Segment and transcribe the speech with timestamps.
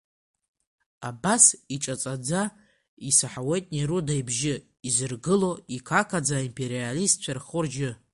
[1.09, 1.43] Абас
[1.75, 2.41] иҿацаӡа
[3.09, 4.55] исаҳауеит неруда ибжьы,
[4.87, 7.91] изыргыло иқақаӡа аимпериалистцәа рхәы-ржьы.